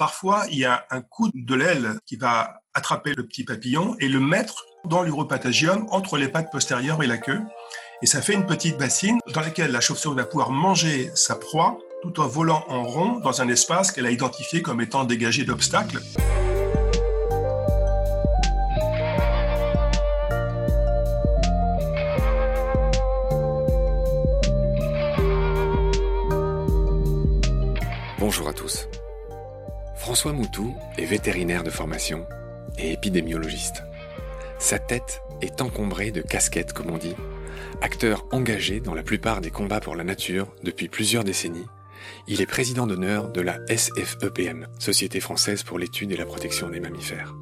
[0.00, 4.08] Parfois, il y a un coup de l'aile qui va attraper le petit papillon et
[4.08, 7.42] le mettre dans l'uropatagium entre les pattes postérieures et la queue.
[8.00, 11.76] Et ça fait une petite bassine dans laquelle la chauve-souris va pouvoir manger sa proie
[12.00, 16.00] tout en volant en rond dans un espace qu'elle a identifié comme étant dégagé d'obstacles.
[30.10, 32.26] François Moutou est vétérinaire de formation
[32.76, 33.84] et épidémiologiste.
[34.58, 37.14] Sa tête est encombrée de casquettes, comme on dit,
[37.80, 41.68] acteur engagé dans la plupart des combats pour la nature depuis plusieurs décennies.
[42.26, 46.80] Il est président d'honneur de la SFEPM, Société française pour l'étude et la protection des
[46.80, 47.36] mammifères.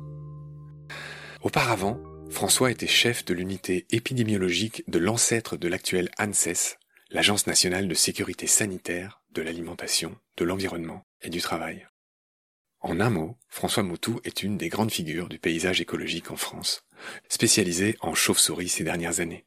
[1.40, 6.76] Auparavant, François était chef de l'unité épidémiologique de l'ancêtre de l'actuelle ANSES,
[7.10, 11.86] l'Agence nationale de sécurité sanitaire, de l'alimentation, de l'environnement et du travail.
[12.80, 16.84] En un mot, François Moutou est une des grandes figures du paysage écologique en France,
[17.28, 19.46] spécialisé en chauves-souris ces dernières années.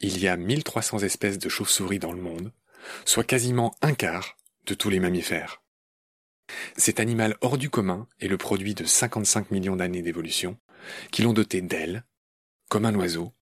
[0.00, 2.52] Il y a 1300 espèces de chauves-souris dans le monde,
[3.04, 5.62] soit quasiment un quart de tous les mammifères.
[6.76, 10.58] Cet animal hors du commun est le produit de 55 millions d'années d'évolution,
[11.10, 12.04] qui l'ont doté d'ailes,
[12.68, 13.34] comme un oiseau,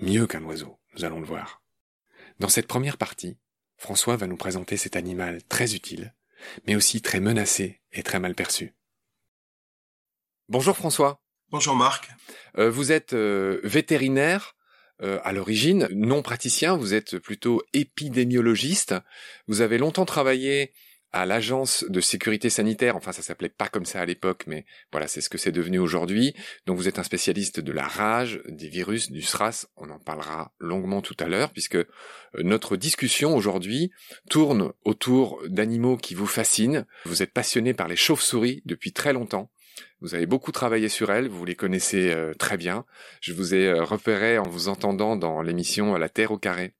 [0.00, 1.62] mieux qu'un oiseau, nous allons le voir.
[2.38, 3.38] Dans cette première partie,
[3.78, 6.14] François va nous présenter cet animal très utile,
[6.66, 8.74] mais aussi très menacé et très mal perçu.
[10.48, 11.20] Bonjour François.
[11.50, 12.08] Bonjour Marc.
[12.58, 14.56] Euh, vous êtes euh, vétérinaire
[15.02, 18.94] euh, à l'origine, non praticien, vous êtes plutôt épidémiologiste.
[19.46, 20.72] Vous avez longtemps travaillé
[21.12, 25.06] à l'agence de sécurité sanitaire, enfin ça s'appelait pas comme ça à l'époque, mais voilà,
[25.06, 26.34] c'est ce que c'est devenu aujourd'hui.
[26.66, 30.52] Donc vous êtes un spécialiste de la rage, des virus, du SRAS, on en parlera
[30.58, 31.86] longuement tout à l'heure, puisque euh,
[32.36, 33.90] notre discussion aujourd'hui
[34.28, 36.84] tourne autour d'animaux qui vous fascinent.
[37.04, 39.50] Vous êtes passionné par les chauves-souris depuis très longtemps.
[40.00, 42.84] Vous avez beaucoup travaillé sur elles, vous les connaissez euh, très bien.
[43.20, 46.74] Je vous ai euh, repéré en vous entendant dans l'émission La Terre au carré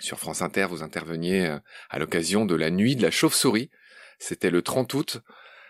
[0.00, 1.58] sur France Inter, vous interveniez euh,
[1.90, 3.70] à l'occasion de la nuit de la chauve-souris.
[4.18, 5.20] C'était le 30 août.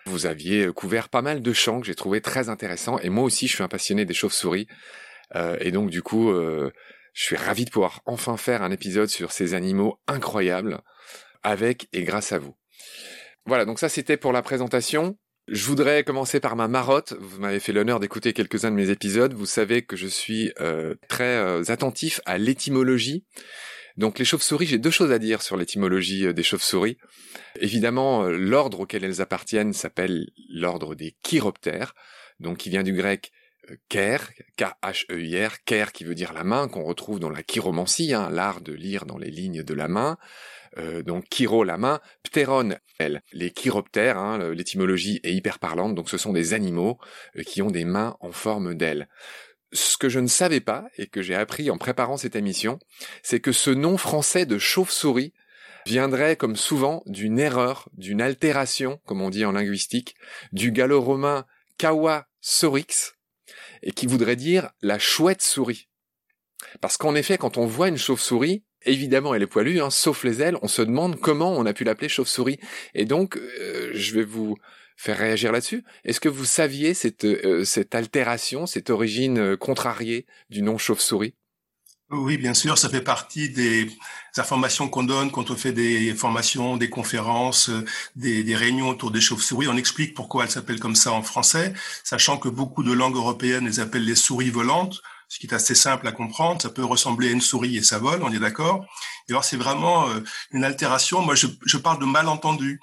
[0.06, 2.98] Vous aviez euh, couvert pas mal de champs que j'ai trouvé très intéressants.
[3.00, 4.66] Et moi aussi, je suis un passionné des chauves-souris.
[5.34, 9.32] Euh, et donc, du coup, je suis ravi de pouvoir enfin faire un épisode sur
[9.32, 10.80] ces animaux incroyables
[11.42, 12.56] avec et grâce à vous.
[13.46, 15.16] Voilà, donc ça c'était pour la présentation.
[15.48, 17.14] Je voudrais commencer par ma marotte.
[17.18, 19.32] Vous m'avez fait l'honneur d'écouter quelques-uns de mes épisodes.
[19.34, 20.52] Vous savez que je suis
[21.08, 23.24] très attentif à l'étymologie
[24.00, 26.96] donc les chauves-souris, j'ai deux choses à dire sur l'étymologie euh, des chauves-souris.
[27.60, 31.94] Évidemment, euh, l'ordre auquel elles appartiennent s'appelle l'ordre des chiroptères,
[32.40, 33.30] donc qui vient du grec
[33.70, 38.30] euh, ker, K-H-E-I-R, ker qui veut dire la main, qu'on retrouve dans la chiromancie, hein,
[38.30, 40.16] l'art de lire dans les lignes de la main.
[41.04, 43.22] donc chiro la main, pteron elle.
[43.32, 46.96] Les chiroptères, hein, l'étymologie est hyper parlante, donc ce sont des animaux
[47.44, 49.08] qui ont des mains en forme d'ailes.
[49.72, 52.78] Ce que je ne savais pas et que j'ai appris en préparant cette émission,
[53.22, 55.32] c'est que ce nom français de chauve-souris
[55.86, 60.16] viendrait comme souvent d'une erreur, d'une altération, comme on dit en linguistique,
[60.52, 61.46] du gallo-romain
[61.78, 63.14] kawa sorix,
[63.82, 65.88] et qui voudrait dire la chouette souris.
[66.80, 70.42] Parce qu'en effet, quand on voit une chauve-souris, évidemment elle est poilue, hein, sauf les
[70.42, 72.58] ailes, on se demande comment on a pu l'appeler chauve-souris.
[72.94, 74.56] Et donc, euh, je vais vous
[75.00, 75.82] faire réagir là-dessus.
[76.04, 81.32] Est-ce que vous saviez cette, euh, cette altération, cette origine euh, contrariée du nom chauve-souris?
[82.10, 83.88] Oui, bien sûr, ça fait partie des
[84.36, 87.82] informations qu'on donne quand on fait des formations, des conférences, euh,
[88.14, 89.68] des, réunions autour des chauves-souris.
[89.68, 91.72] On explique pourquoi elles s'appellent comme ça en français,
[92.04, 95.74] sachant que beaucoup de langues européennes les appellent les souris volantes, ce qui est assez
[95.74, 96.60] simple à comprendre.
[96.60, 98.84] Ça peut ressembler à une souris et ça vole, on est d'accord.
[99.28, 100.08] Et alors c'est vraiment
[100.50, 101.22] une altération.
[101.22, 102.80] Moi, je, je parle de malentendu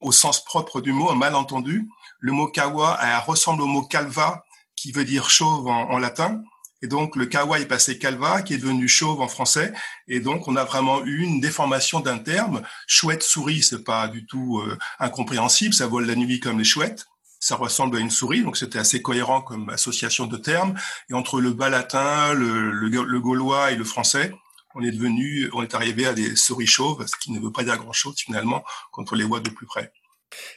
[0.00, 1.88] au sens propre du mot, un malentendu.
[2.18, 4.44] Le mot kawa ressemble au mot calva,
[4.76, 6.42] qui veut dire chauve en, latin.
[6.82, 9.72] Et donc, le kawa est passé calva, qui est devenu chauve en français.
[10.08, 12.62] Et donc, on a vraiment eu une déformation d'un terme.
[12.86, 15.74] Chouette souris, c'est pas du tout euh, incompréhensible.
[15.74, 17.06] Ça vole la nuit comme les chouettes.
[17.38, 18.42] Ça ressemble à une souris.
[18.42, 20.74] Donc, c'était assez cohérent comme association de termes.
[21.10, 24.32] Et entre le bas latin, le, le gaulois et le français,
[24.74, 27.64] on est devenu, on est arrivé à des souris chauves, ce qui ne veut pas
[27.64, 29.92] dire grand chose finalement quand on les voit de plus près.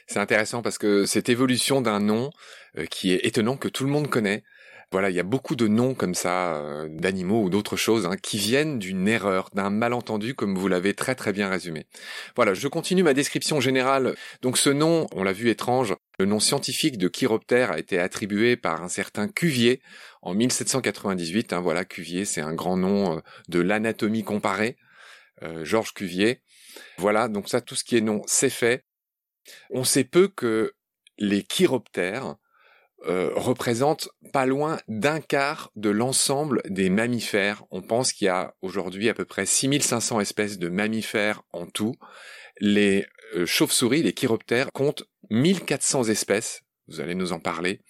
[0.06, 2.30] C'est intéressant parce que cette évolution d'un nom
[2.78, 4.44] euh, qui est étonnant que tout le monde connaît,
[4.92, 8.16] voilà, il y a beaucoup de noms comme ça, euh, d'animaux ou d'autres choses, hein,
[8.16, 11.86] qui viennent d'une erreur, d'un malentendu, comme vous l'avez très très bien résumé.
[12.36, 14.14] Voilà, je continue ma description générale.
[14.42, 18.56] Donc ce nom, on l'a vu étrange, le nom scientifique de chiroptère a été attribué
[18.56, 19.82] par un certain Cuvier
[20.22, 21.52] en 1798.
[21.52, 24.76] Hein, voilà, Cuvier, c'est un grand nom euh, de l'anatomie comparée.
[25.42, 26.40] Euh, Georges Cuvier.
[26.98, 28.84] Voilà, donc ça, tout ce qui est nom, c'est fait.
[29.70, 30.74] On sait peu que
[31.18, 32.36] les chiroptères
[33.06, 37.64] euh, représentent pas loin d'un quart de l'ensemble des mammifères.
[37.70, 41.94] On pense qu'il y a aujourd'hui à peu près 6500 espèces de mammifères en tout.
[42.60, 43.04] Les
[43.46, 45.04] chauves-souris, les chiroptères, comptent
[45.34, 46.62] 1400 espèces.
[46.88, 47.80] Vous allez nous en parler.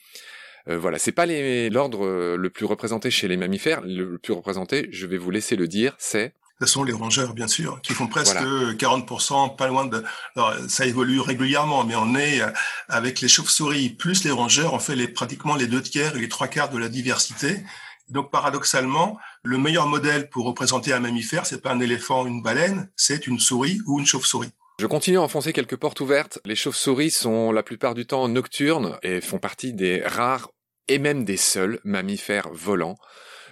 [0.69, 3.83] Euh, voilà, c'est pas l'ordre euh, le plus représenté chez les mammifères.
[3.83, 7.49] Le, plus représenté, je vais vous laisser le dire, c'est ce sont les rongeurs, bien
[7.49, 10.05] sûr, qui font presque 40%, pas loin de...
[10.37, 12.49] Alors, ça évolue régulièrement, mais on est euh,
[12.89, 16.29] avec les chauves-souris plus les rongeurs, on fait les, pratiquement les deux tiers et les
[16.29, 17.65] trois quarts de la diversité.
[18.09, 22.89] Donc, paradoxalement, le meilleur modèle pour représenter un mammifère, c'est pas un éléphant, une baleine,
[22.95, 24.53] c'est une souris ou une chauve-souris.
[24.81, 26.41] Je continue à enfoncer quelques portes ouvertes.
[26.45, 30.51] Les chauves-souris sont la plupart du temps nocturnes et font partie des rares
[30.89, 32.97] et même des seuls mammifères volants.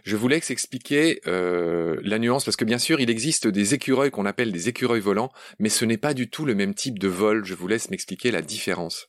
[0.02, 4.10] Je vous laisse expliquer euh, la nuance parce que bien sûr il existe des écureuils
[4.10, 5.30] qu'on appelle des écureuils volants,
[5.60, 7.44] mais ce n'est pas du tout le même type de vol.
[7.44, 9.06] Je vous laisse m'expliquer la différence.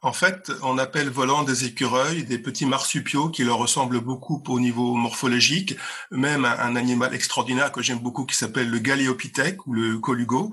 [0.00, 4.58] En fait, on appelle volants des écureuils des petits marsupiaux qui leur ressemblent beaucoup au
[4.58, 5.76] niveau morphologique,
[6.10, 10.50] même un, animal extraordinaire que j'aime beaucoup qui s'appelle le galéopithèque ou le colugo,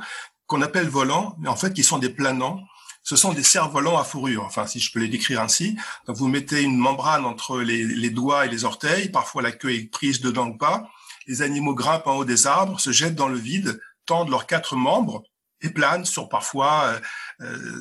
[0.49, 2.59] qu'on appelle volants, mais en fait qui sont des planants.
[3.03, 5.77] Ce sont des cerfs-volants à fourrure, enfin si je peux les décrire ainsi.
[6.07, 10.19] Vous mettez une membrane entre les, doigts et les orteils, parfois la queue est prise
[10.19, 10.89] dedans ou pas.
[11.27, 14.75] Les animaux grimpent en haut des arbres, se jettent dans le vide, tendent leurs quatre
[14.75, 15.23] membres
[15.61, 16.99] et planent sur parfois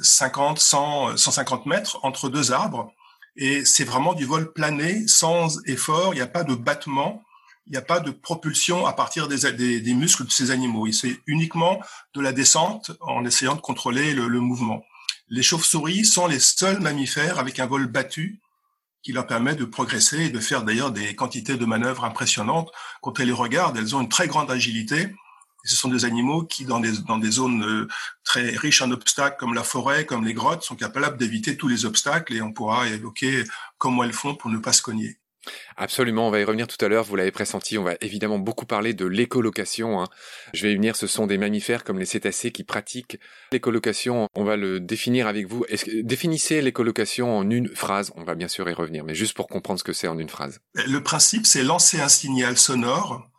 [0.02, 2.92] 50, 100, 150 mètres entre deux arbres.
[3.34, 7.24] Et c'est vraiment du vol plané, sans effort, il n'y a pas de battement
[7.68, 10.90] il n'y a pas de propulsion à partir des, des, muscles de ces animaux.
[10.90, 11.82] C'est uniquement
[12.14, 14.82] de la descente en essayant de contrôler le, mouvement.
[15.28, 18.40] Les chauves-souris sont les seuls mammifères avec un vol battu
[19.02, 22.72] qui leur permet de progresser et de faire d'ailleurs des quantités de manœuvres impressionnantes.
[23.02, 25.14] Quand elles les regardent, elles ont une très grande agilité.
[25.64, 27.88] ce sont des animaux qui, dans des, dans des zones euh,
[28.24, 31.84] très riches en obstacles comme la forêt, comme les grottes, sont capables d'éviter tous les
[31.84, 33.44] obstacles et on pourra évoquer
[33.76, 35.18] comment elles font pour ne pas se cogner.
[35.76, 38.67] Absolument, on va y revenir tout à l'heure, vous l'avez pressenti, on va évidemment beaucoup
[38.67, 40.00] parler de l'écolocation.
[40.00, 40.06] Hein.
[40.52, 43.19] Je vais y venir, ce sont des mammifères comme les cétacés qui pratiquent
[43.52, 44.29] l'écolocation.
[44.35, 45.64] On va le définir avec vous.
[46.02, 49.79] définissez l'écolocation en une phrase, on va bien sûr y revenir, mais juste pour comprendre
[49.79, 50.61] ce que c'est en une phrase.
[50.75, 53.31] Le principe, c'est lancer un signal sonore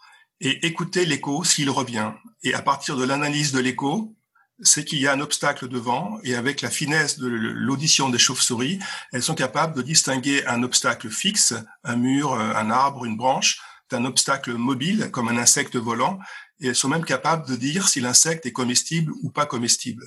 [0.42, 2.12] et écouter l'écho s'il revient.
[2.44, 4.16] Et à partir de l'analyse de l'écho,
[4.62, 8.80] c'est qu'il y a un obstacle devant et avec la finesse de l'audition des chauves-souris,
[9.12, 11.54] elles sont capables de distinguer un obstacle fixe,
[11.84, 16.20] un mur, un arbre, une branche, d'un obstacle mobile comme un insecte volant
[16.60, 20.04] et elles sont même capables de dire si l'insecte est comestible ou pas comestible.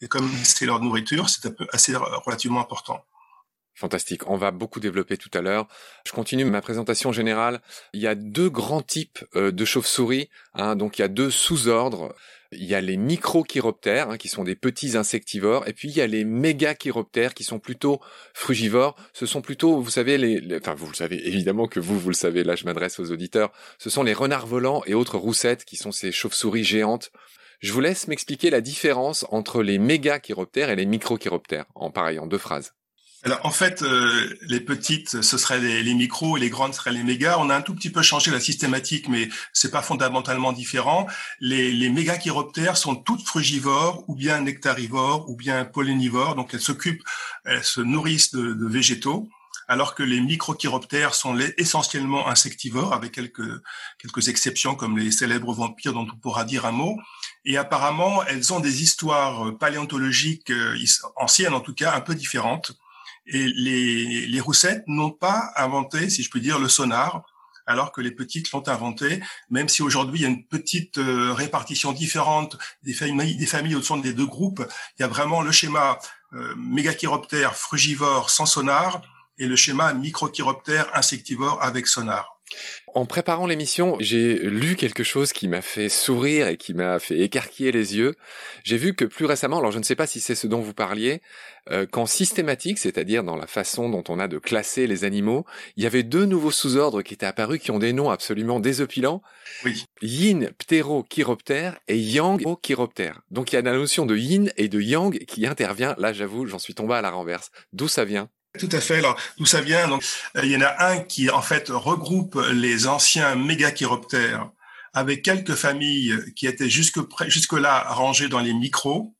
[0.00, 3.04] Et comme c'est leur nourriture, c'est assez relativement important.
[3.76, 4.26] Fantastique.
[4.26, 5.68] On va beaucoup développer tout à l'heure.
[6.06, 7.60] Je continue ma présentation générale.
[7.92, 10.30] Il y a deux grands types euh, de chauves-souris.
[10.54, 10.76] Hein.
[10.76, 12.14] donc il y a deux sous-ordres.
[12.52, 16.00] Il y a les microchiroptères, hein, qui sont des petits insectivores, et puis il y
[16.00, 18.00] a les mégachiroptères, qui sont plutôt
[18.32, 18.96] frugivores.
[19.12, 22.14] Ce sont plutôt, vous savez, les, enfin vous le savez évidemment que vous, vous le
[22.14, 25.76] savez, là je m'adresse aux auditeurs, ce sont les renards volants et autres roussettes, qui
[25.76, 27.10] sont ces chauves-souris géantes.
[27.60, 32.26] Je vous laisse m'expliquer la différence entre les mégachiroptères et les microchiroptères, en pareil, en
[32.26, 32.72] deux phrases.
[33.26, 37.02] Alors en fait, euh, les petites, ce seraient les, micros et les grandes seraient les
[37.02, 37.38] mégas.
[37.40, 41.08] On a un tout petit peu changé la systématique, mais c'est pas fondamentalement différent.
[41.40, 46.36] Les, les mégachiroptères sont toutes frugivores, ou bien nectarivores, ou bien pollinivores.
[46.36, 47.02] Donc elles s'occupent,
[47.44, 49.28] elles se nourrissent de, végétaux
[49.66, 53.60] alors que les microchiroptères sont essentiellement insectivores, avec quelques,
[53.98, 56.96] quelques exceptions comme les célèbres vampires dont on pourra dire un mot.
[57.44, 60.78] Et apparemment, elles ont des histoires paléontologiques euh,
[61.16, 62.78] anciennes, en tout cas, un peu différentes.
[63.26, 67.24] Et les, les roussettes n'ont pas inventé, si je puis dire, le sonar,
[67.66, 71.32] alors que les petites l'ont inventé, même si aujourd'hui il y a une petite euh,
[71.32, 74.64] répartition différente des familles, des familles au sein des deux groupes.
[74.98, 75.98] Il y a vraiment le schéma
[76.32, 79.02] euh, mégachiroptère frugivore sans sonar
[79.38, 82.35] et le schéma microchiroptère insectivore avec sonar.
[82.94, 87.18] En préparant l'émission, j'ai lu quelque chose qui m'a fait sourire et qui m'a fait
[87.18, 88.14] écarquiller les yeux.
[88.64, 90.72] J'ai vu que plus récemment, alors je ne sais pas si c'est ce dont vous
[90.72, 91.20] parliez,
[91.70, 95.44] euh, qu'en systématique, c'est-à-dire dans la façon dont on a de classer les animaux,
[95.76, 99.22] il y avait deux nouveaux sous-ordres qui étaient apparus qui ont des noms absolument désopilants.
[99.64, 99.84] Oui.
[100.00, 103.22] Yin ptérochiroptère et Yang chiroptère.
[103.30, 105.94] Donc il y a la notion de yin et de yang qui intervient.
[105.98, 107.50] Là, j'avoue, j'en suis tombé à la renverse.
[107.72, 108.30] D'où ça vient?
[108.56, 108.98] Tout à fait.
[108.98, 109.88] Alors, d'où ça vient?
[109.88, 110.04] Donc,
[110.36, 114.50] euh, il y en a un qui en fait regroupe les anciens mégachiroptères
[114.92, 119.14] avec quelques familles qui étaient jusque jusque là rangées dans les micros,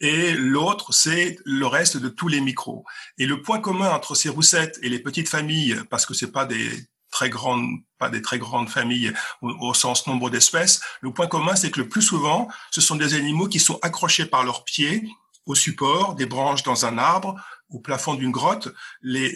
[0.00, 2.84] et l'autre c'est le reste de tous les micros.
[3.16, 6.46] Et le point commun entre ces roussettes et les petites familles, parce que c'est pas
[6.46, 6.68] des
[7.12, 11.54] très grandes, pas des très grandes familles au, au sens nombre d'espèces, le point commun
[11.54, 15.08] c'est que le plus souvent, ce sont des animaux qui sont accrochés par leurs pieds
[15.46, 17.36] au support, des branches dans un arbre,
[17.70, 18.68] au plafond d'une grotte.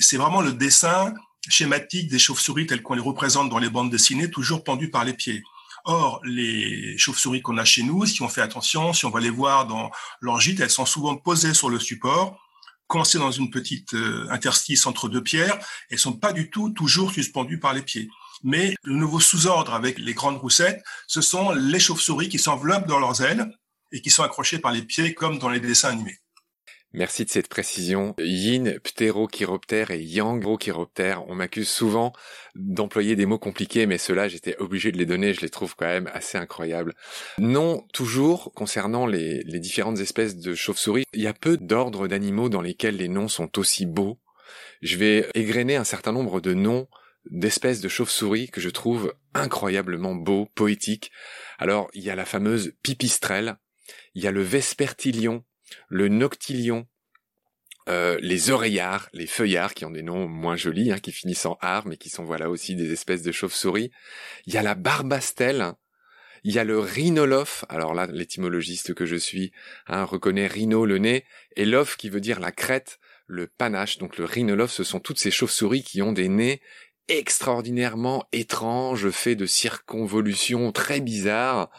[0.00, 1.12] C'est vraiment le dessin
[1.48, 5.14] schématique des chauves-souris tels qu'on les représente dans les bandes dessinées, toujours pendues par les
[5.14, 5.42] pieds.
[5.84, 9.30] Or, les chauves-souris qu'on a chez nous, si on fait attention, si on va les
[9.30, 12.38] voir dans leur gîte, elles sont souvent posées sur le support,
[12.86, 15.58] coincées dans une petite euh, interstice entre deux pierres,
[15.90, 18.08] elles sont pas du tout toujours suspendues par les pieds.
[18.42, 22.98] Mais le nouveau sous-ordre avec les grandes roussettes, ce sont les chauves-souris qui s'enveloppent dans
[22.98, 23.50] leurs ailes
[23.92, 26.18] et qui sont accrochées par les pieds comme dans les dessins animés.
[26.94, 28.14] Merci de cette précision.
[28.18, 31.28] Yin, ptérochiroptère et yang chiroptère.
[31.28, 32.14] On m'accuse souvent
[32.54, 35.34] d'employer des mots compliqués, mais ceux-là, j'étais obligé de les donner.
[35.34, 36.94] Je les trouve quand même assez incroyables.
[37.38, 42.48] Non, toujours, concernant les, les différentes espèces de chauves-souris, il y a peu d'ordres d'animaux
[42.48, 44.18] dans lesquels les noms sont aussi beaux.
[44.80, 46.88] Je vais égrener un certain nombre de noms
[47.30, 51.10] d'espèces de chauves-souris que je trouve incroyablement beaux, poétiques.
[51.58, 53.56] Alors, il y a la fameuse pipistrelle,
[54.14, 55.44] il y a le vespertilion,
[55.88, 56.86] le noctilion,
[57.88, 61.56] euh, les oreillards, les feuillards qui ont des noms moins jolis, hein, qui finissent en
[61.60, 63.90] art, mais qui sont voilà aussi des espèces de chauves-souris.
[64.46, 65.72] Il y a la barbastelle,
[66.44, 67.64] il y a le rhinolophe.
[67.70, 69.52] Alors là, l'étymologiste que je suis
[69.86, 71.24] hein, reconnaît rhino le nez
[71.56, 73.96] et l'ophe qui veut dire la crête, le panache.
[73.98, 76.60] Donc le rhinolophe, ce sont toutes ces chauves-souris qui ont des nez
[77.08, 81.70] extraordinairement étranges, faits de circonvolutions très bizarres.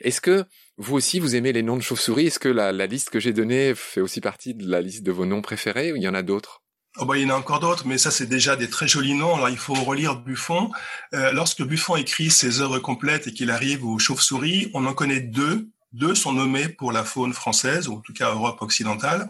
[0.00, 0.46] Est-ce que
[0.80, 3.74] vous aussi, vous aimez les noms de chauves-souris Est-ce que la, liste que j'ai donnée
[3.74, 6.22] fait aussi partie de la liste de vos noms préférés ou il y en a
[6.22, 6.62] d'autres?
[6.96, 9.12] Oh bah, il y en a encore d'autres, mais ça c'est déjà des très jolis
[9.12, 9.34] noms.
[9.34, 10.70] Alors il faut relire Buffon.
[11.12, 15.20] Euh, lorsque Buffon écrit ses œuvres complètes et qu'il arrive aux chauves-souris, on en connaît
[15.20, 15.68] deux.
[15.92, 19.28] Deux sont nommés pour la faune française, ou en tout cas Europe occidentale.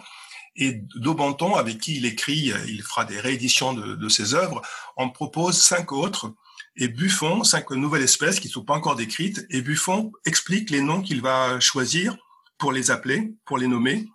[0.55, 4.63] Et Daubenton, avec qui il écrit, il fera des rééditions de, de ses œuvres,
[4.97, 6.33] en propose cinq autres
[6.77, 10.81] et Buffon, cinq nouvelles espèces qui ne sont pas encore décrites, et Buffon explique les
[10.81, 12.17] noms qu'il va choisir
[12.59, 14.07] pour les appeler, pour les nommer.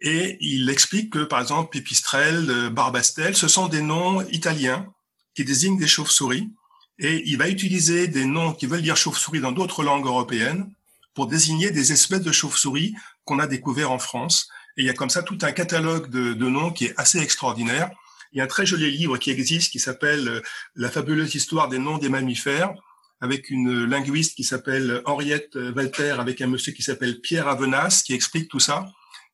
[0.00, 4.92] Et il explique que, par exemple, Pipistrelle, euh, Barbastel, ce sont des noms italiens
[5.34, 6.50] qui désignent des chauves-souris.
[6.98, 10.70] Et il va utiliser des noms qui veulent dire chauve-souris dans d'autres langues européennes
[11.14, 14.48] pour désigner des espèces de chauves-souris qu'on a découvertes en France.
[14.76, 17.18] Et il y a comme ça tout un catalogue de, de noms qui est assez
[17.18, 17.90] extraordinaire.
[18.34, 20.40] Il y a un très joli livre qui existe qui s'appelle euh,
[20.74, 22.74] La fabuleuse histoire des noms des mammifères
[23.20, 28.12] avec une linguiste qui s'appelle Henriette Walter, avec un monsieur qui s'appelle Pierre Avenas, qui
[28.12, 28.86] explique tout ça.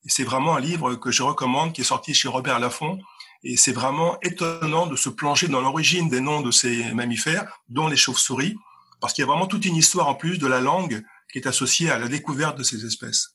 [0.06, 3.00] C'est vraiment un livre que je recommande, qui est sorti chez Robert Laffont.
[3.42, 7.88] Et c'est vraiment étonnant de se plonger dans l'origine des noms de ces mammifères, dont
[7.88, 8.54] les chauves-souris,
[9.00, 11.02] parce qu'il y a vraiment toute une histoire en plus de la langue
[11.32, 13.34] qui est associée à la découverte de ces espèces.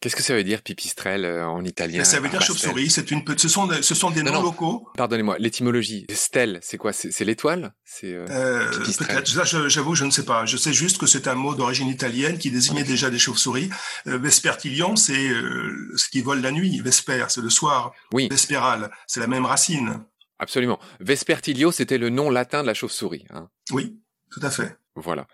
[0.00, 2.90] Qu'est-ce que ça veut dire pipistrelle euh, en italien Ça veut dire chauve-souris.
[2.90, 4.88] C'est une, ce sont, ce sont des noms locaux.
[4.96, 6.06] Pardonnez-moi, l'étymologie.
[6.12, 6.92] Stèle, c'est quoi?
[6.92, 7.72] C'est l'étoile?
[7.84, 9.68] C'est euh, euh Peut-être.
[9.68, 10.44] J'avoue, je ne sais pas.
[10.46, 13.70] Je sais juste que c'est un mot d'origine italienne qui désignait déjà des chauves-souris.
[14.06, 16.80] Euh, vespertilion, c'est euh, ce qui vole la nuit.
[16.80, 17.92] Vesper, c'est le soir.
[18.12, 18.28] Oui.
[18.30, 20.04] Vesperal, c'est la même racine.
[20.38, 20.78] Absolument.
[21.00, 23.24] Vespertilio, c'était le nom latin de la chauve-souris.
[23.30, 23.48] Hein.
[23.70, 23.96] Oui,
[24.30, 24.76] tout à fait.
[24.96, 25.26] Voilà.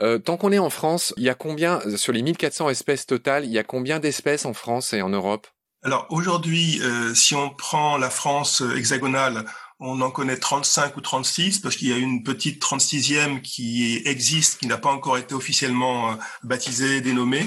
[0.00, 3.44] Euh, tant qu'on est en France, il y a combien, sur les 1400 espèces totales,
[3.44, 5.46] il y a combien d'espèces en France et en Europe?
[5.82, 9.44] Alors aujourd'hui, euh, si on prend la France hexagonale,
[9.80, 14.60] on en connaît 35 ou 36 parce qu'il y a une petite 36e qui existe,
[14.60, 17.46] qui n'a pas encore été officiellement euh, baptisée, dénommée.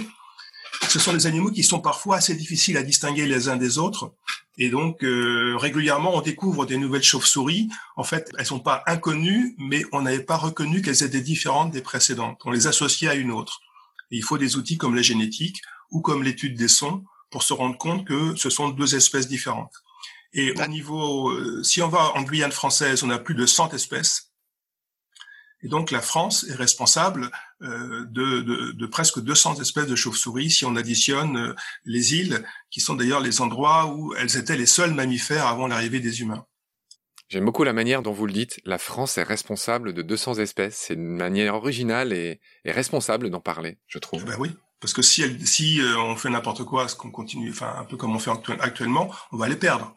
[0.90, 4.14] Ce sont des animaux qui sont parfois assez difficiles à distinguer les uns des autres.
[4.58, 7.70] Et donc, euh, régulièrement, on découvre des nouvelles chauves-souris.
[7.96, 11.82] En fait, elles sont pas inconnues, mais on n'avait pas reconnu qu'elles étaient différentes des
[11.82, 12.42] précédentes.
[12.46, 13.60] On les associait à une autre.
[14.12, 17.54] Et il faut des outils comme la génétique ou comme l'étude des sons pour se
[17.54, 19.74] rendre compte que ce sont deux espèces différentes.
[20.34, 23.74] Et au niveau, euh, si on va en Guyane française, on a plus de 100
[23.74, 24.27] espèces.
[25.64, 30.52] Et donc la France est responsable euh, de, de, de, presque 200 espèces de chauves-souris
[30.52, 34.68] si on additionne euh, les îles, qui sont d'ailleurs les endroits où elles étaient les
[34.68, 36.46] seuls mammifères avant l'arrivée des humains.
[37.30, 38.60] J'aime beaucoup la manière dont vous le dites.
[38.64, 40.78] La France est responsable de 200 espèces.
[40.88, 44.24] C'est une manière originale et, et responsable d'en parler, je trouve.
[44.24, 47.50] Ben oui, parce que si, elle, si euh, on fait n'importe quoi, ce qu'on continue,
[47.50, 49.96] enfin un peu comme on fait actuellement, on va les perdre.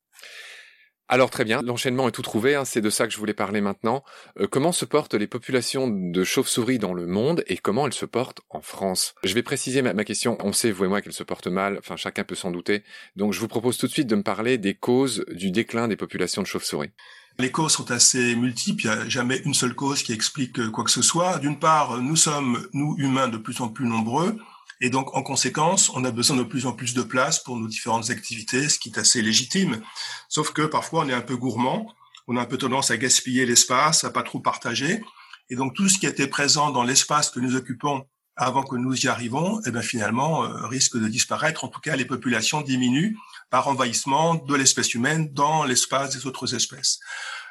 [1.12, 3.60] Alors très bien, l'enchaînement est tout trouvé, hein, c'est de ça que je voulais parler
[3.60, 4.04] maintenant.
[4.38, 8.04] Euh, comment se portent les populations de chauves-souris dans le monde et comment elles se
[8.04, 9.16] portent en France?
[9.24, 11.96] Je vais préciser ma, question, on sait, vous et moi, qu'elles se portent mal, enfin
[11.96, 12.84] chacun peut s'en douter.
[13.16, 15.96] Donc je vous propose tout de suite de me parler des causes du déclin des
[15.96, 16.90] populations de chauves-souris.
[17.40, 20.84] Les causes sont assez multiples, il n'y a jamais une seule cause qui explique quoi
[20.84, 21.38] que ce soit.
[21.38, 24.36] D'une part, nous sommes, nous humains, de plus en plus nombreux.
[24.80, 27.68] Et donc, en conséquence, on a besoin de plus en plus de place pour nos
[27.68, 29.82] différentes activités, ce qui est assez légitime.
[30.28, 31.94] Sauf que parfois, on est un peu gourmand,
[32.26, 35.02] on a un peu tendance à gaspiller l'espace, à pas trop partager.
[35.50, 38.06] Et donc, tout ce qui était présent dans l'espace que nous occupons
[38.36, 41.64] avant que nous y arrivons, eh bien finalement, euh, risque de disparaître.
[41.64, 43.14] En tout cas, les populations diminuent
[43.50, 47.00] par envahissement de l'espèce humaine dans l'espace des autres espèces.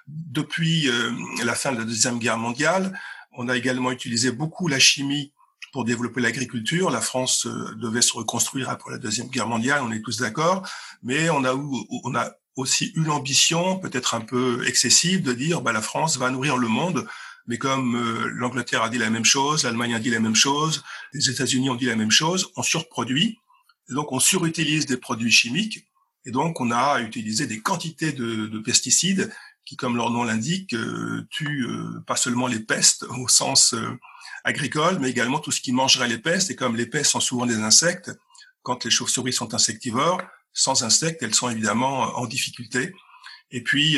[0.07, 1.11] Depuis euh,
[1.43, 2.99] la fin de la Deuxième Guerre mondiale,
[3.33, 5.31] on a également utilisé beaucoup la chimie
[5.71, 6.89] pour développer l'agriculture.
[6.89, 10.67] La France euh, devait se reconstruire après la Deuxième Guerre mondiale, on est tous d'accord,
[11.03, 15.71] mais on a, on a aussi eu l'ambition, peut-être un peu excessive, de dire bah,
[15.71, 17.07] la France va nourrir le monde.
[17.47, 20.83] Mais comme euh, l'Angleterre a dit la même chose, l'Allemagne a dit la même chose,
[21.13, 23.39] les États-Unis ont dit la même chose, on surproduit,
[23.89, 25.87] et donc on surutilise des produits chimiques,
[26.25, 29.33] et donc on a utilisé des quantités de, de pesticides
[29.65, 31.67] qui, comme leur nom l'indique, euh, tuent
[32.05, 33.73] pas seulement les pestes au sens
[34.43, 36.51] agricole, mais également tout ce qui mangerait les pestes.
[36.51, 38.11] Et comme les pestes sont souvent des insectes,
[38.63, 40.21] quand les chauves-souris sont insectivores,
[40.53, 42.93] sans insectes, elles sont évidemment en difficulté.
[43.51, 43.97] Et puis,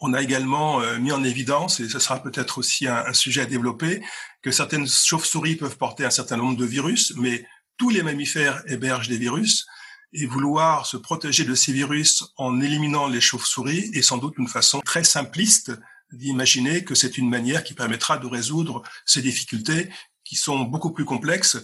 [0.00, 3.46] on a également euh, mis en évidence, et ce sera peut-être aussi un, sujet à
[3.46, 4.02] développer,
[4.42, 9.08] que certaines chauves-souris peuvent porter un certain nombre de virus, mais tous les mammifères hébergent
[9.08, 9.66] des virus,
[10.12, 14.48] et vouloir se protéger de ces virus en éliminant les chauves-souris est sans doute une
[14.48, 15.72] façon très simpliste
[16.12, 19.88] d'imaginer que c'est une manière qui permettra de résoudre ces difficultés
[20.24, 21.58] qui sont beaucoup plus complexes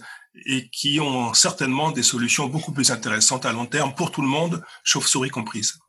[0.45, 4.27] et qui ont certainement des solutions beaucoup plus intéressantes à long terme pour tout le
[4.27, 5.79] monde, chauves-souris comprises.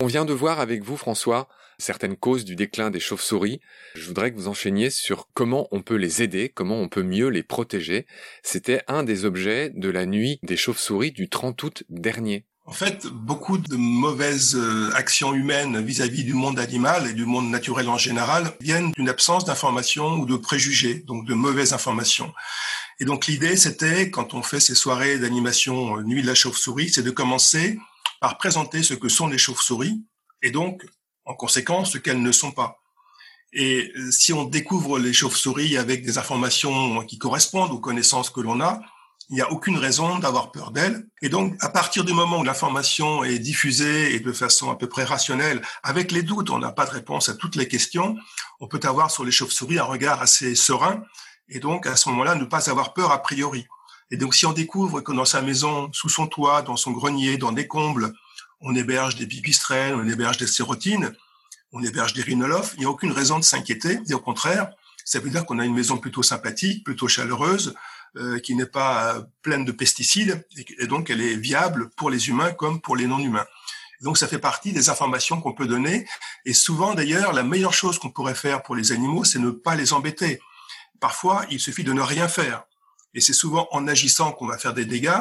[0.00, 3.60] On vient de voir avec vous, François, certaines causes du déclin des chauves-souris.
[3.94, 7.28] Je voudrais que vous enchaîniez sur comment on peut les aider, comment on peut mieux
[7.28, 8.06] les protéger.
[8.42, 12.46] C'était un des objets de la nuit des chauves-souris du 30 août dernier.
[12.68, 17.48] En fait, beaucoup de mauvaises euh, actions humaines vis-à-vis du monde animal et du monde
[17.48, 22.34] naturel en général viennent d'une absence d'informations ou de préjugés, donc de mauvaises informations.
[22.98, 26.90] Et donc l'idée, c'était, quand on fait ces soirées d'animation euh, Nuit de la chauve-souris,
[26.92, 27.78] c'est de commencer
[28.20, 30.02] par présenter ce que sont les chauves-souris
[30.42, 30.84] et donc
[31.24, 32.80] en conséquence ce qu'elles ne sont pas.
[33.52, 38.40] Et euh, si on découvre les chauves-souris avec des informations qui correspondent aux connaissances que
[38.40, 38.80] l'on a,
[39.28, 41.06] il n'y a aucune raison d'avoir peur d'elles.
[41.20, 44.88] Et donc, à partir du moment où l'information est diffusée et de façon à peu
[44.88, 48.16] près rationnelle, avec les doutes, on n'a pas de réponse à toutes les questions,
[48.60, 51.02] on peut avoir sur les chauves-souris un regard assez serein
[51.48, 53.66] et donc à ce moment-là ne pas avoir peur a priori.
[54.10, 57.36] Et donc, si on découvre que dans sa maison, sous son toit, dans son grenier,
[57.38, 58.12] dans des combles,
[58.60, 61.12] on héberge des pipistrelles, on héberge des sérotines,
[61.72, 63.98] on héberge des rhinolophes, il n'y a aucune raison de s'inquiéter.
[64.08, 64.70] Et au contraire,
[65.04, 67.74] ça veut dire qu'on a une maison plutôt sympathique, plutôt chaleureuse,
[68.16, 70.46] euh, qui n'est pas pleine de pesticides,
[70.78, 73.44] et, donc elle est viable pour les humains comme pour les non-humains.
[74.00, 76.06] Donc ça fait partie des informations qu'on peut donner.
[76.46, 79.74] Et souvent d'ailleurs, la meilleure chose qu'on pourrait faire pour les animaux, c'est ne pas
[79.74, 80.40] les embêter.
[80.98, 82.64] Parfois, il suffit de ne rien faire.
[83.12, 85.20] Et c'est souvent en agissant qu'on va faire des dégâts.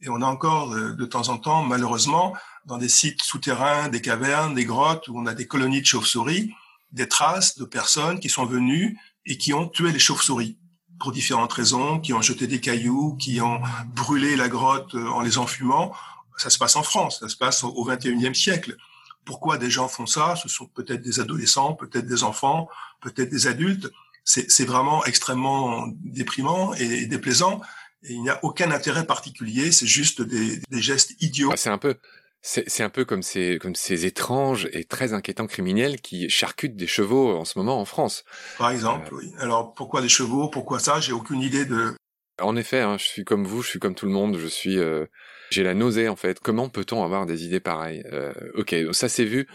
[0.00, 4.00] Et on a encore euh, de temps en temps, malheureusement, dans des sites souterrains, des
[4.00, 6.52] cavernes, des grottes où on a des colonies de chauves-souris,
[6.90, 10.58] des traces de personnes qui sont venues et qui ont tué les chauves-souris
[11.02, 15.20] pour différentes raisons, qui ont jeté des cailloux, qui ont brûlé la grotte euh, en
[15.20, 15.92] les enfumant.
[16.36, 18.76] Ça se passe en France, ça se passe au 21e siècle.
[19.24, 20.36] Pourquoi des gens font ça?
[20.36, 22.68] Ce sont peut-être des adolescents, peut-être des enfants,
[23.00, 23.90] peut-être des adultes.
[24.24, 27.60] C'est vraiment extrêmement déprimant et déplaisant.
[28.08, 31.50] Il n'y a aucun intérêt particulier, c'est juste des, des gestes idiots.
[31.52, 31.96] Ah, c'est un peu,
[32.42, 36.88] c'est un peu comme ces, comme ces étranges et très inquiétants criminels qui charcutent des
[36.88, 38.24] chevaux en ce moment en France.
[38.58, 39.32] Par exemple, euh, oui.
[39.38, 40.48] Alors pourquoi des chevaux?
[40.48, 40.98] Pourquoi ça?
[41.00, 41.94] J'ai aucune idée de.
[42.40, 44.78] En effet, hein, je suis comme vous, je suis comme tout le monde, je suis,
[44.78, 45.06] euh,
[45.50, 46.40] j'ai la nausée en fait.
[46.40, 48.02] Comment peut-on avoir des idées pareilles?
[48.12, 49.46] Euh, Ok, ça c'est vu.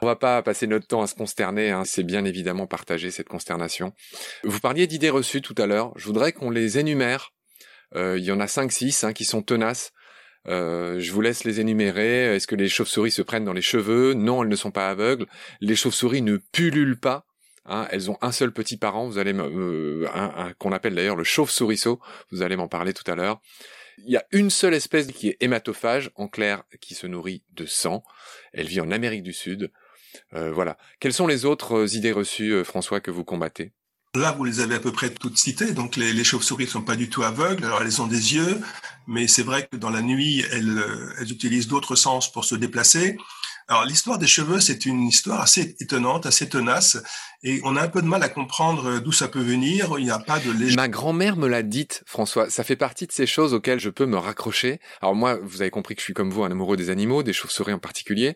[0.00, 1.70] On va pas passer notre temps à se consterner.
[1.70, 1.84] Hein.
[1.84, 3.92] C'est bien évidemment partager cette consternation.
[4.44, 5.92] Vous parliez d'idées reçues tout à l'heure.
[5.96, 7.32] Je voudrais qu'on les énumère.
[7.96, 9.90] Euh, il y en a cinq, six hein, qui sont tenaces.
[10.48, 12.34] Euh, je vous laisse les énumérer.
[12.34, 14.14] Est-ce que les chauves-souris se prennent dans les cheveux?
[14.14, 15.26] Non, elles ne sont pas aveugles.
[15.60, 17.26] Les chauves-souris ne pullulent pas.
[17.66, 19.06] Hein, elles ont un seul petit parent.
[19.06, 20.06] Vous allez euh,
[20.58, 22.00] qu'on appelle d'ailleurs le chauve-souriceau.
[22.30, 23.40] Vous allez m'en parler tout à l'heure.
[23.98, 27.66] Il y a une seule espèce qui est hématophage, en clair, qui se nourrit de
[27.66, 28.02] sang.
[28.54, 29.70] Elle vit en Amérique du Sud.
[30.32, 30.78] Euh, voilà.
[31.00, 33.72] Quelles sont les autres idées reçues, François, que vous combattez?
[34.16, 35.72] Là, vous les avez à peu près toutes citées.
[35.72, 37.64] Donc, les, les chauves-souris ne sont pas du tout aveugles.
[37.64, 38.60] Alors, elles ont des yeux,
[39.06, 40.82] mais c'est vrai que dans la nuit, elles,
[41.20, 43.16] elles utilisent d'autres sens pour se déplacer.
[43.68, 46.98] Alors, l'histoire des cheveux, c'est une histoire assez étonnante, assez tenace,
[47.44, 49.94] et on a un peu de mal à comprendre d'où ça peut venir.
[49.96, 50.74] Il n'y a pas de légende.
[50.74, 52.50] Ma grand-mère me l'a dite, François.
[52.50, 54.80] Ça fait partie de ces choses auxquelles je peux me raccrocher.
[55.02, 57.32] Alors moi, vous avez compris que je suis comme vous un amoureux des animaux, des
[57.32, 58.34] chauves-souris en particulier.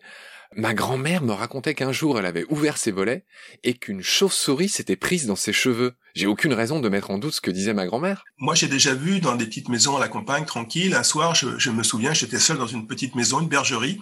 [0.57, 3.25] Ma grand-mère me racontait qu'un jour elle avait ouvert ses volets
[3.63, 5.95] et qu'une chauve-souris s'était prise dans ses cheveux.
[6.15, 8.23] J'ai aucune raison de mettre en doute ce que disait ma grand-mère.
[8.37, 11.69] Moi, j'ai déjà vu dans des petites maisons à la campagne, tranquille, un soir, je,
[11.69, 13.99] me souviens, j'étais seul dans une petite maison, une bergerie.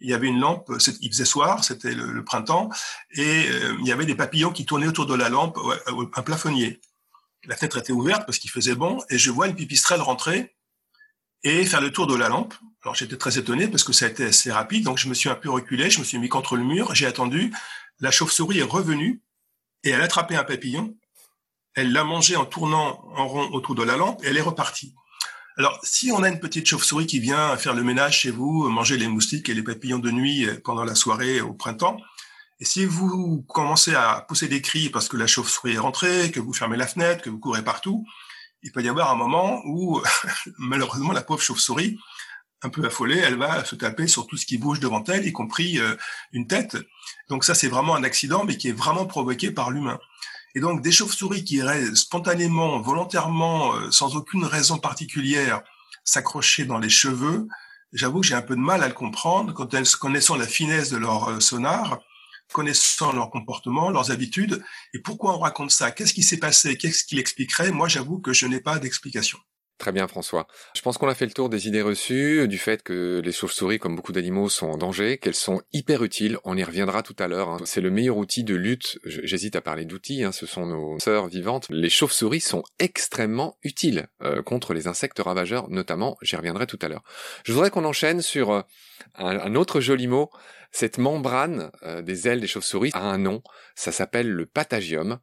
[0.00, 2.68] Il y avait une lampe, il faisait soir, c'était le, printemps,
[3.12, 6.78] et euh, il y avait des papillons qui tournaient autour de la lampe, un plafonnier.
[7.46, 10.54] La fenêtre était ouverte parce qu'il faisait bon et je vois une pipistrelle rentrer
[11.42, 12.54] et faire le tour de la lampe.
[12.86, 15.28] Alors j'étais très étonné parce que ça a été assez rapide, donc je me suis
[15.28, 17.52] un peu reculé, je me suis mis contre le mur, j'ai attendu.
[17.98, 19.20] La chauve-souris est revenue
[19.82, 20.94] et elle a attrapé un papillon.
[21.74, 24.94] Elle l'a mangé en tournant en rond autour de la lampe et elle est repartie.
[25.56, 28.96] Alors, si on a une petite chauve-souris qui vient faire le ménage chez vous, manger
[28.96, 31.96] les moustiques et les papillons de nuit pendant la soirée au printemps,
[32.60, 36.38] et si vous commencez à pousser des cris parce que la chauve-souris est rentrée, que
[36.38, 38.06] vous fermez la fenêtre, que vous courez partout,
[38.62, 40.00] il peut y avoir un moment où,
[40.58, 41.98] malheureusement, la pauvre chauve-souris,
[42.66, 45.32] un peu affolée, elle va se taper sur tout ce qui bouge devant elle, y
[45.32, 45.96] compris euh,
[46.32, 46.76] une tête.
[47.28, 49.98] Donc ça, c'est vraiment un accident, mais qui est vraiment provoqué par l'humain.
[50.54, 55.62] Et donc, des chauves-souris qui iraient spontanément, volontairement, euh, sans aucune raison particulière,
[56.04, 57.46] s'accrocher dans les cheveux,
[57.92, 60.90] j'avoue que j'ai un peu de mal à le comprendre, quand elles, connaissant la finesse
[60.90, 61.98] de leur euh, sonar,
[62.52, 64.62] connaissant leur comportement, leurs habitudes,
[64.94, 65.90] et pourquoi on raconte ça?
[65.90, 66.76] Qu'est-ce qui s'est passé?
[66.76, 67.70] Qu'est-ce qui l'expliquerait?
[67.70, 69.38] Moi, j'avoue que je n'ai pas d'explication.
[69.78, 70.46] Très bien François.
[70.74, 73.78] Je pense qu'on a fait le tour des idées reçues, du fait que les chauves-souris,
[73.78, 76.38] comme beaucoup d'animaux, sont en danger, qu'elles sont hyper utiles.
[76.44, 77.50] On y reviendra tout à l'heure.
[77.50, 77.58] Hein.
[77.64, 78.98] C'est le meilleur outil de lutte.
[79.04, 80.32] J'hésite à parler d'outils, hein.
[80.32, 81.66] ce sont nos sœurs vivantes.
[81.68, 86.16] Les chauves-souris sont extrêmement utiles euh, contre les insectes ravageurs, notamment.
[86.22, 87.02] J'y reviendrai tout à l'heure.
[87.44, 88.62] Je voudrais qu'on enchaîne sur euh,
[89.16, 90.30] un, autre joli mot.
[90.72, 93.42] Cette membrane euh, des ailes des chauves-souris a un nom.
[93.74, 95.18] Ça s'appelle le patagium.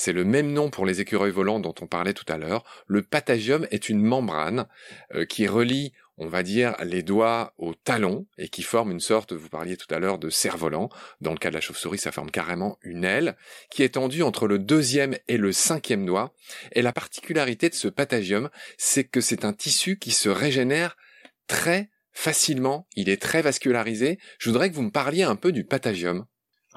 [0.00, 2.62] C'est le même nom pour les écureuils volants dont on parlait tout à l'heure.
[2.86, 4.68] Le patagium est une membrane
[5.12, 9.32] euh, qui relie, on va dire, les doigts aux talons et qui forme une sorte,
[9.32, 10.88] vous parliez tout à l'heure, de cerf-volant.
[11.20, 13.36] Dans le cas de la chauve-souris, ça forme carrément une aile
[13.72, 16.32] qui est tendue entre le deuxième et le cinquième doigt.
[16.70, 20.96] Et la particularité de ce patagium, c'est que c'est un tissu qui se régénère
[21.48, 22.86] très facilement.
[22.94, 24.20] Il est très vascularisé.
[24.38, 26.24] Je voudrais que vous me parliez un peu du patagium.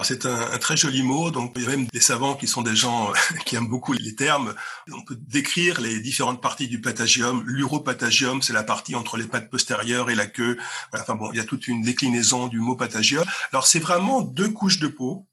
[0.04, 1.32] C'est un, très joli mot.
[1.32, 3.12] Donc, il y a même des savants qui sont des gens
[3.46, 4.54] qui aiment beaucoup les termes.
[4.92, 7.44] On peut décrire les différentes parties du patagium.
[7.46, 10.58] L'uropatagium, c'est la partie entre les pattes postérieures et la queue.
[10.94, 13.24] Enfin bon, il y a toute une déclinaison du mot patagium.
[13.52, 15.28] Alors, c'est vraiment deux couches de peau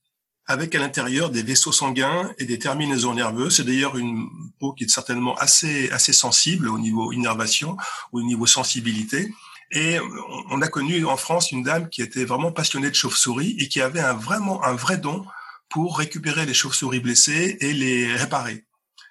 [0.48, 3.57] avec à l'intérieur des vaisseaux sanguins et des terminaisons nerveuses.
[3.57, 4.26] C'est d'ailleurs une
[4.59, 7.76] peau qui est certainement assez assez sensible au niveau innervation,
[8.12, 9.31] au niveau sensibilité.
[9.70, 9.98] Et
[10.50, 13.81] on a connu en France une dame qui était vraiment passionnée de chauves-souris et qui
[13.81, 15.26] avait un, vraiment un vrai don
[15.68, 18.64] pour récupérer les chauves-souris blessées et les réparer.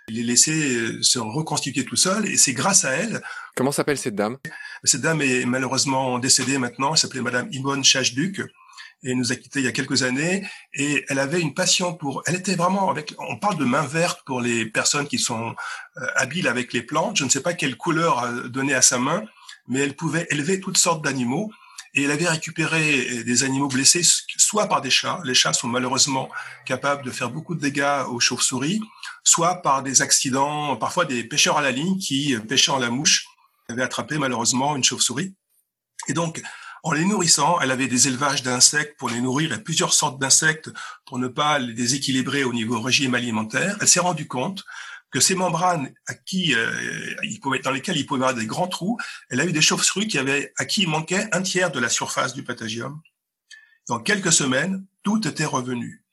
[0.10, 3.22] Les laisser euh, se reconstituer tout seul et c'est grâce à elle.
[3.56, 4.38] Comment s'appelle cette dame?
[4.84, 6.94] Cette dame est malheureusement décédée maintenant.
[6.94, 8.42] Elle s'appelait Madame Yvonne Chachduc
[9.04, 10.48] et nous a quittés il y a quelques années.
[10.74, 12.24] Et elle avait une passion pour.
[12.26, 13.14] Elle était vraiment avec.
[13.20, 15.54] On parle de main verte pour les personnes qui sont
[15.98, 17.18] euh, habiles avec les plantes.
[17.18, 19.24] Je ne sais pas quelle couleur donner à sa main,
[19.68, 21.52] mais elle pouvait élever toutes sortes d'animaux.
[21.94, 24.04] Et elle avait récupéré des animaux blessés,
[24.38, 26.30] soit par des chats, les chats sont malheureusement
[26.66, 28.82] capables de faire beaucoup de dégâts aux chauves-souris,
[29.24, 33.26] soit par des accidents, parfois des pêcheurs à la ligne qui, pêchant la mouche,
[33.68, 35.34] avaient attrapé malheureusement une chauve-souris.
[36.08, 36.42] Et donc,
[36.84, 40.70] en les nourrissant, elle avait des élevages d'insectes pour les nourrir et plusieurs sortes d'insectes
[41.06, 43.76] pour ne pas les déséquilibrer au niveau régime alimentaire.
[43.82, 44.64] Elle s'est rendue compte
[45.12, 48.46] que ces membranes à qui euh, il pouvait, dans lesquelles il pouvait y avoir des
[48.46, 48.98] grands trous,
[49.30, 51.90] elle a eu des chauves-souris qui avaient, à qui il manquait un tiers de la
[51.90, 53.02] surface du patagium.
[53.88, 56.04] Dans quelques semaines, tout était revenu.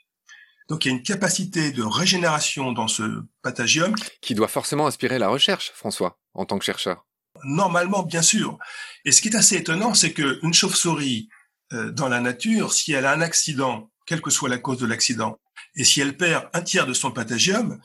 [0.68, 3.94] Donc il y a une capacité de régénération dans ce patagium.
[4.20, 7.04] Qui doit forcément inspirer la recherche, François, en tant que chercheur.
[7.42, 8.58] Normalement, bien sûr.
[9.04, 11.28] Et ce qui est assez étonnant, c'est qu'une chauve-souris
[11.72, 14.86] euh, dans la nature, si elle a un accident, quelle que soit la cause de
[14.86, 15.38] l'accident,
[15.76, 17.80] et si elle perd un tiers de son patagium,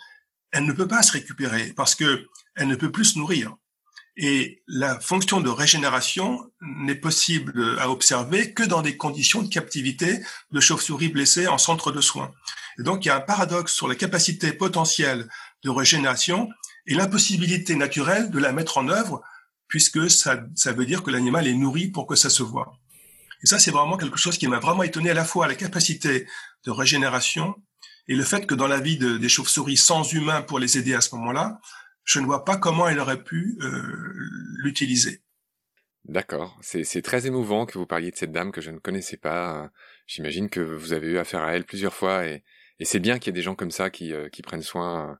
[0.51, 3.55] elle ne peut pas se récupérer parce que elle ne peut plus se nourrir.
[4.21, 10.19] Et la fonction de régénération n'est possible à observer que dans des conditions de captivité
[10.51, 12.33] de chauves-souris blessées en centre de soins.
[12.77, 15.29] Et donc, il y a un paradoxe sur la capacité potentielle
[15.63, 16.49] de régénération
[16.85, 19.21] et l'impossibilité naturelle de la mettre en œuvre,
[19.69, 22.77] puisque ça, ça veut dire que l'animal est nourri pour que ça se voit.
[23.41, 26.27] Et ça, c'est vraiment quelque chose qui m'a vraiment étonné à la fois la capacité
[26.65, 27.55] de régénération
[28.09, 30.95] et le fait que dans la vie de, des chauves-souris sans humains pour les aider
[30.95, 31.61] à ce moment-là,
[32.03, 33.81] je ne vois pas comment elle aurait pu euh,
[34.63, 35.21] l'utiliser.
[36.05, 39.69] D'accord, c'est très émouvant que vous parliez de cette dame que je ne connaissais pas.
[40.07, 42.43] J'imagine que vous avez eu affaire à elle plusieurs fois et,
[42.79, 45.19] et c'est bien qu'il y ait des gens comme ça qui, euh, qui prennent soin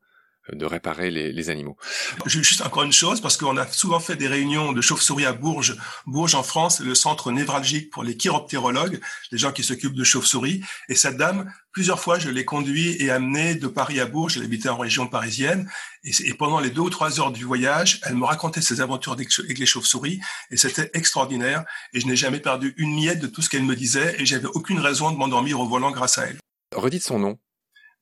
[0.53, 1.77] de réparer les, les animaux.
[2.25, 5.75] Juste encore une chose, parce qu'on a souvent fait des réunions de chauves-souris à Bourges.
[6.05, 8.99] Bourges, en France, le centre névralgique pour les chiroptérologues,
[9.31, 10.61] les gens qui s'occupent de chauves-souris.
[10.87, 14.37] Et cette dame, plusieurs fois, je l'ai conduit et amené de Paris à Bourges.
[14.37, 15.69] Elle habitait en région parisienne.
[16.03, 19.13] Et, et, pendant les deux ou trois heures du voyage, elle me racontait ses aventures
[19.13, 20.19] avec les chauves-souris.
[20.51, 21.65] Et c'était extraordinaire.
[21.93, 24.15] Et je n'ai jamais perdu une miette de tout ce qu'elle me disait.
[24.19, 26.37] Et j'avais aucune raison de m'endormir au volant grâce à elle.
[26.75, 27.39] Redites son nom.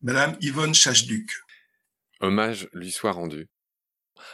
[0.01, 1.31] Madame Yvonne Chachduc.
[2.21, 3.47] Hommage lui soit rendu.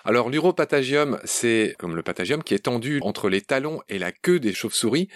[0.05, 4.39] Alors l'uropatagium, c'est comme le patagium qui est tendu entre les talons et la queue
[4.39, 5.09] des chauves-souris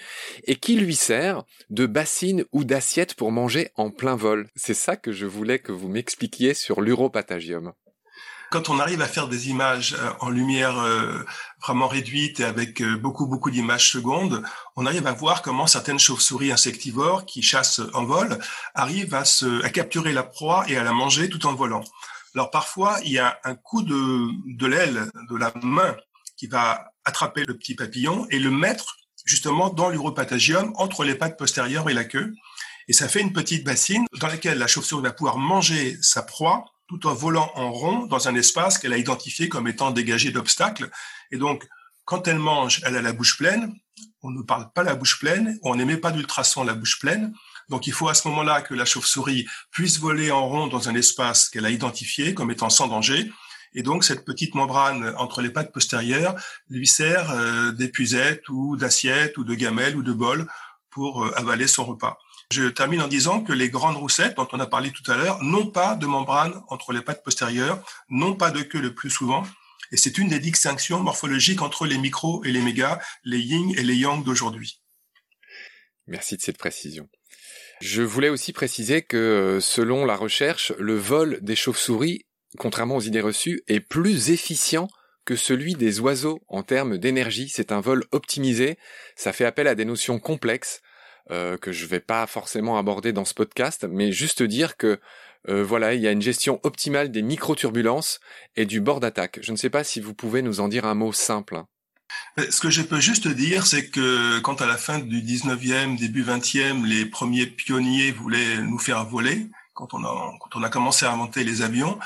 [0.43, 4.49] et qui lui sert de bassine ou d'assiette pour manger en plein vol.
[4.56, 7.73] C'est ça que je voulais que vous m'expliquiez sur l'uropatagium.
[8.49, 11.21] Quand on arrive à faire des images euh, en lumière euh,
[11.62, 14.41] vraiment réduite et avec euh, beaucoup beaucoup d'images secondes,
[14.77, 18.39] on arrive à voir comment certaines chauves-souris insectivores qui chassent en vol
[18.73, 21.84] arrivent à, se, à capturer la proie et à la manger tout en volant.
[22.38, 25.97] Alors parfois, il y a un coup de, de l'aile, de la main,
[26.36, 31.36] qui va attraper le petit papillon et le mettre justement dans l'uropatagium, entre les pattes
[31.36, 32.36] postérieures et la queue.
[32.88, 36.65] Et ça fait une petite bassine dans laquelle la chauve-souris va pouvoir manger sa proie
[36.88, 40.91] tout en volant en rond dans un espace qu'elle a identifié comme étant dégagé d'obstacles.
[41.32, 41.67] Et donc,
[42.06, 43.73] quand elle mange, elle a la bouche pleine.
[44.21, 47.34] On ne parle pas la bouche pleine, on n'émet pas d'ultrasons la bouche pleine.
[47.69, 50.95] Donc il faut à ce moment-là que la chauve-souris puisse voler en rond dans un
[50.95, 53.32] espace qu'elle a identifié comme étant sans danger.
[53.73, 56.36] Et donc cette petite membrane entre les pattes postérieures
[56.69, 60.47] lui sert euh, d'épuisette ou d'assiette ou de gamelle ou de bol
[60.89, 62.17] pour euh, avaler son repas.
[62.51, 65.43] Je termine en disant que les grandes roussettes dont on a parlé tout à l'heure
[65.43, 69.43] n'ont pas de membrane entre les pattes postérieures, n'ont pas de queue le plus souvent.
[69.91, 73.84] Et c'est une des distinctions morphologiques entre les micros et les mégas, les yin et
[73.84, 74.82] les yang d'aujourd'hui.
[76.08, 77.10] Merci de cette précision.
[77.82, 82.26] Je voulais aussi préciser que, euh, selon la recherche, le vol des chauves-souris,
[82.58, 84.88] contrairement aux idées reçues, est plus efficient
[85.26, 87.50] que celui des oiseaux en termes d'énergie.
[87.50, 88.78] C'est un vol optimisé.
[89.16, 90.82] Ça fait appel à des notions complexes
[91.30, 95.00] euh, que je vais pas forcément aborder dans ce podcast, mais juste dire que
[95.50, 98.20] euh, voilà, il y a une gestion optimale des micro-turbulences
[98.56, 99.40] et du bord d'attaque.
[99.42, 101.63] Je ne sais pas si vous pouvez nous en dire un mot simple.
[102.38, 106.24] Ce que je peux juste dire, c'est que quand à la fin du 19e, début
[106.24, 111.06] 20e, les premiers pionniers voulaient nous faire voler, quand on a, quand on a commencé
[111.06, 112.00] à inventer les avions,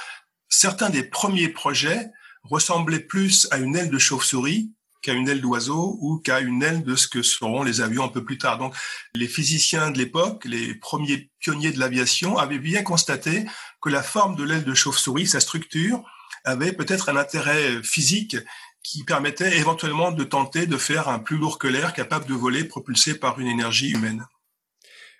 [0.49, 2.11] certains des premiers projets
[2.43, 6.83] ressemblaient plus à une aile de chauve-souris qu'à une aile d'oiseau ou qu'à une aile
[6.83, 8.57] de ce que seront les avions un peu plus tard.
[8.57, 8.75] Donc,
[9.15, 13.45] les physiciens de l'époque, les premiers pionniers de l'aviation, avaient bien constaté
[13.81, 16.03] que la forme de l'aile de chauve-souris, sa structure,
[16.43, 18.37] avait peut-être un intérêt physique
[18.83, 22.63] qui permettait éventuellement de tenter de faire un plus lourd que l'air capable de voler
[22.63, 24.25] propulsé par une énergie humaine.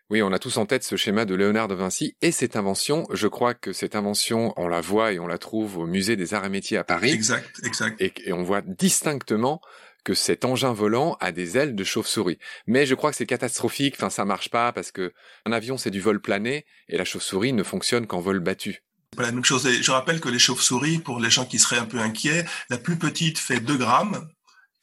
[0.10, 3.08] Oui, on a tous en tête ce schéma de Léonard de Vinci et cette invention.
[3.12, 6.34] Je crois que cette invention, on la voit et on la trouve au musée des
[6.34, 7.12] arts et métiers à Paris.
[7.12, 8.02] Exact, exact.
[8.02, 9.62] Et, et on voit distinctement
[10.04, 12.39] que cet engin volant a des ailes de chauve-souris.
[12.67, 15.13] Mais je crois que c'est catastrophique, enfin ça marche pas parce que
[15.45, 18.84] un avion c'est du vol plané et la chauve-souris ne fonctionne qu'en vol battu
[19.17, 19.67] même chose.
[19.69, 22.97] Je rappelle que les chauves-souris, pour les gens qui seraient un peu inquiets, la plus
[22.97, 24.28] petite fait 2 grammes,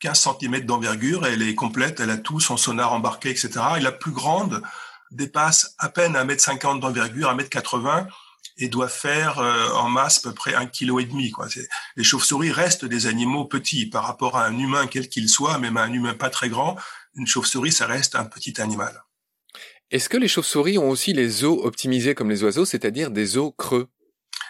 [0.00, 3.50] 15 cm d'envergure, elle est complète, elle a tout, son sonar embarqué, etc.
[3.78, 4.62] Et la plus grande
[5.10, 8.08] dépasse à peine 1,50 m d'envergure, 1,80 m,
[8.58, 11.30] et doit faire euh, en masse à peu près un kilo et demi.
[11.30, 11.46] Quoi.
[11.96, 15.76] Les chauves-souris restent des animaux petits par rapport à un humain quel qu'il soit, même
[15.76, 16.76] à un humain pas très grand.
[17.14, 19.04] Une chauve-souris, ça reste un petit animal.
[19.90, 23.52] Est-ce que les chauves-souris ont aussi les os optimisés comme les oiseaux, c'est-à-dire des os
[23.56, 23.88] creux?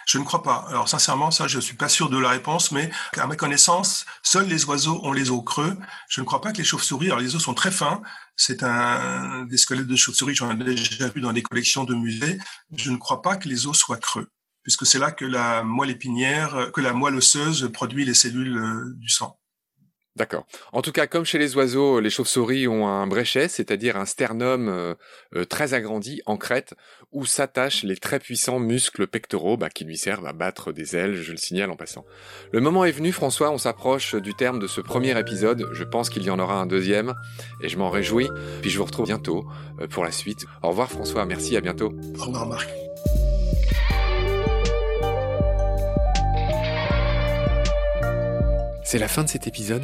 [0.09, 0.65] Je ne crois pas.
[0.69, 4.47] Alors sincèrement, ça, je suis pas sûr de la réponse, mais à ma connaissance, seuls
[4.47, 5.77] les oiseaux ont les os creux.
[6.09, 8.01] Je ne crois pas que les chauves-souris, alors les os sont très fins.
[8.35, 12.39] C'est un des squelettes de chauves-souris, j'en ai déjà vu dans des collections de musées.
[12.75, 14.31] Je ne crois pas que les os soient creux,
[14.63, 18.95] puisque c'est là que la moelle épinière, que la moelle osseuse produit les cellules euh,
[18.95, 19.38] du sang.
[20.19, 20.45] D'accord.
[20.73, 24.67] En tout cas, comme chez les oiseaux, les chauves-souris ont un bréchet, c'est-à-dire un sternum
[24.67, 24.93] euh,
[25.33, 26.73] euh, très agrandi en crête,
[27.13, 31.15] où s'attachent les très puissants muscles pectoraux bah, qui lui servent à battre des ailes,
[31.15, 32.03] je le signale en passant.
[32.51, 36.09] Le moment est venu, François, on s'approche du terme de ce premier épisode, je pense
[36.09, 37.13] qu'il y en aura un deuxième,
[37.61, 38.27] et je m'en réjouis,
[38.61, 39.45] puis je vous retrouve bientôt
[39.79, 40.45] euh, pour la suite.
[40.63, 41.93] Au revoir François, merci, à bientôt.
[42.19, 42.69] Au revoir Marc.
[48.83, 49.83] C'est la fin de cet épisode.